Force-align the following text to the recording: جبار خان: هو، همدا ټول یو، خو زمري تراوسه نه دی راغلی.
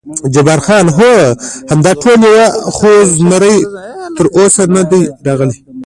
جبار 0.33 0.59
خان: 0.65 0.85
هو، 0.97 1.09
همدا 1.71 1.91
ټول 2.01 2.19
یو، 2.29 2.39
خو 2.75 2.91
زمري 3.15 3.57
تراوسه 4.15 4.63
نه 4.75 4.83
دی 4.89 5.03
راغلی. 5.25 5.57